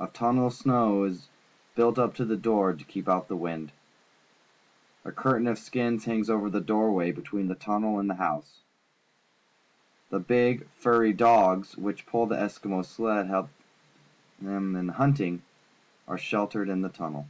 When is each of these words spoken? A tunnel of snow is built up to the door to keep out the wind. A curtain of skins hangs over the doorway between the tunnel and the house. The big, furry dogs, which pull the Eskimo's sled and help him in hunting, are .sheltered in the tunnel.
A 0.00 0.08
tunnel 0.08 0.48
of 0.48 0.52
snow 0.54 1.04
is 1.04 1.28
built 1.76 1.96
up 1.96 2.14
to 2.16 2.24
the 2.24 2.36
door 2.36 2.72
to 2.72 2.84
keep 2.84 3.08
out 3.08 3.28
the 3.28 3.36
wind. 3.36 3.70
A 5.04 5.12
curtain 5.12 5.46
of 5.46 5.60
skins 5.60 6.06
hangs 6.06 6.28
over 6.28 6.50
the 6.50 6.60
doorway 6.60 7.12
between 7.12 7.46
the 7.46 7.54
tunnel 7.54 8.00
and 8.00 8.10
the 8.10 8.16
house. 8.16 8.62
The 10.08 10.18
big, 10.18 10.66
furry 10.70 11.12
dogs, 11.12 11.76
which 11.76 12.04
pull 12.04 12.26
the 12.26 12.34
Eskimo's 12.34 12.88
sled 12.88 13.18
and 13.18 13.30
help 13.30 13.48
him 14.40 14.74
in 14.74 14.88
hunting, 14.88 15.42
are 16.08 16.18
.sheltered 16.18 16.68
in 16.68 16.82
the 16.82 16.88
tunnel. 16.88 17.28